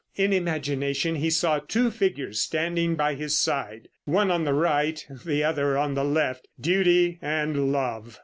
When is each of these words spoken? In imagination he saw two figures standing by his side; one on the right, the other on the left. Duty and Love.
In 0.15 0.33
imagination 0.33 1.13
he 1.17 1.29
saw 1.29 1.59
two 1.59 1.91
figures 1.91 2.39
standing 2.39 2.95
by 2.95 3.13
his 3.13 3.37
side; 3.37 3.89
one 4.05 4.31
on 4.31 4.45
the 4.45 4.53
right, 4.55 5.05
the 5.25 5.43
other 5.43 5.77
on 5.77 5.93
the 5.93 6.03
left. 6.03 6.47
Duty 6.59 7.19
and 7.21 7.71
Love. 7.71 8.19